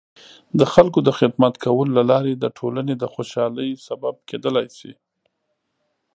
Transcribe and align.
د 0.59 0.61
خلکو 0.73 0.99
د 1.07 1.09
خدمت 1.19 1.53
کولو 1.63 1.91
له 1.97 2.03
لارې 2.11 2.33
د 2.37 2.45
ټولنې 2.57 2.93
د 2.97 3.03
خوشحالۍ 3.13 3.71
سبب 3.87 4.15
کیدلای 4.29 4.67
شي. 4.77 4.93